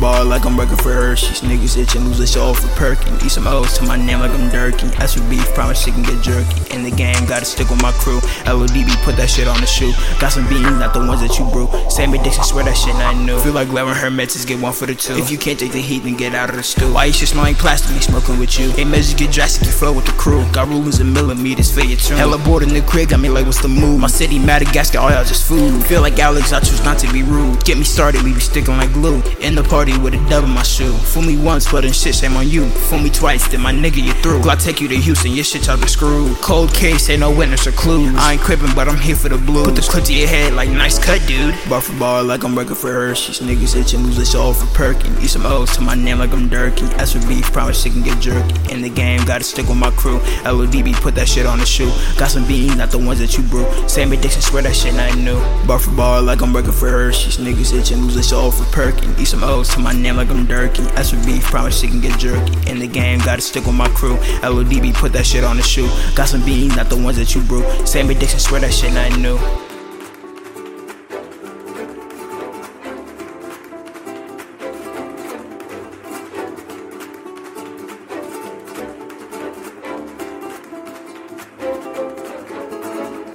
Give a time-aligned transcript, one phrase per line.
[0.00, 1.16] ball like I'm working for her.
[1.16, 3.14] She's niggas itching, lose a show for perking.
[3.24, 4.90] Eat some O's to my name like I'm Durkin.
[5.00, 6.74] As for beef, promise she can get jerky.
[6.74, 8.20] In the game, gotta stick with my crew.
[8.44, 9.92] LODB, put that shit on the shoe.
[10.20, 11.68] Got some beans, not the ones that you brew.
[11.90, 13.38] Sammy Dixon, swear that shit I knew.
[13.40, 15.14] Feel like Larry Hermetics, get one for the two.
[15.14, 16.92] If you can't take the heat, then get out of the stew.
[16.92, 18.70] Why you should smell like plastic, me smoking with you.
[18.72, 20.44] Hey, measures get drastic, you flow with the crew.
[20.52, 22.16] Got rulers and millimeters for your tune.
[22.16, 24.00] Hella bored in the crib, got me like, what's the move?
[24.00, 25.84] My city, Madagascar, all y'all just food.
[25.86, 27.64] Feel like Alex, I choose not to be rude.
[27.64, 29.22] Get me started, leave me sticking like glue.
[29.40, 30.92] In the party with a dub in my shoe.
[30.92, 32.68] Fool me once, but then shit, shame on you.
[32.92, 34.40] Fool me twice, then my nigga, you through.
[34.42, 36.36] Glock take you to Houston, your shit y'all been screwed.
[36.42, 38.14] Cold case, ain't no witness or clues.
[38.16, 39.64] I ain't crippin', but I'm here for the blues.
[39.64, 41.54] Put the clip to your head like nice cut, dude.
[41.70, 43.14] Bar for bar, like I'm working for her.
[43.14, 45.10] She's niggas itching, lose a all for perking.
[45.22, 46.88] Eat some O's to my name like I'm Durkin.
[47.00, 48.74] As for beef, promise she can get jerky.
[48.74, 50.18] In the game, gotta stick with my crew.
[50.44, 51.90] LODB, put that shit on the shoe.
[52.18, 53.64] Got some beans, not the ones that you brew.
[53.88, 55.40] Sammy Dixon, swear that shit I new.
[55.66, 57.10] Bar for bar, like I'm working for her.
[57.10, 59.08] She's niggas itching, lose a all for perking.
[59.18, 60.86] Eat some O's to my name like I'm Durkin.
[60.96, 62.70] As beef, promise she can get jerky.
[62.70, 64.16] In the game, gotta stick with my crew.
[64.42, 65.88] LODB, put that shit on the shoe.
[66.14, 67.62] Got some beans, not the ones that you brew.
[67.86, 69.38] Sammy Dixon, swear that shit I knew.